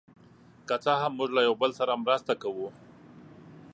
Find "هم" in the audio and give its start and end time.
1.01-1.11